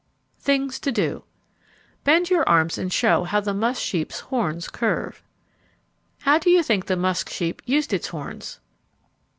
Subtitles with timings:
[0.39, 1.23] THINGS TO DO
[2.05, 5.21] Bend your arms to show how the musk sheep's horns curve.
[6.25, 8.59] _How do you think the musk sheep used its horns?